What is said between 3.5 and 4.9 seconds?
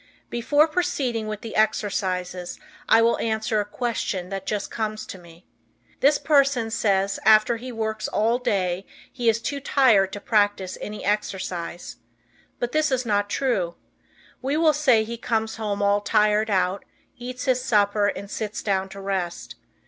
a question that just